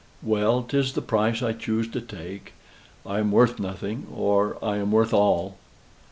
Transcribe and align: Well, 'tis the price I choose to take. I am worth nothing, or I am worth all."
Well, 0.23 0.63
'tis 0.63 0.93
the 0.93 1.01
price 1.03 1.43
I 1.43 1.53
choose 1.53 1.87
to 1.89 2.01
take. 2.01 2.53
I 3.05 3.19
am 3.19 3.31
worth 3.31 3.59
nothing, 3.59 4.07
or 4.11 4.57
I 4.65 4.77
am 4.77 4.91
worth 4.91 5.13
all." 5.13 5.57